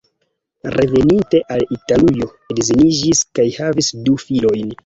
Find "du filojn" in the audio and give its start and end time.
4.09-4.77